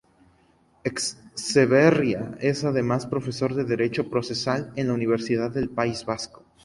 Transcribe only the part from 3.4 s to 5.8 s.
de Derecho Procesal en la Universidad del